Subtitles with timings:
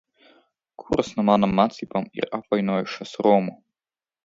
[0.83, 3.57] Kuras no manām mācībām ir apvainojušas Romu?